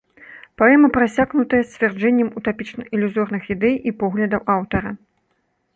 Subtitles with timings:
[0.61, 4.91] Паэма прасякнутая сцвярджэннем утапічна-ілюзорных ідэй і поглядаў аўтара.